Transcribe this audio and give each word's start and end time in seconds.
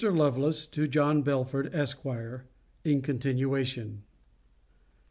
LOVELACE, 0.03 0.65
TO 0.65 0.87
JOHN 0.87 1.21
BELFORD, 1.21 1.69
ESQ. 1.75 2.07
[IN 2.85 3.03
CONTINUATION. 3.03 4.01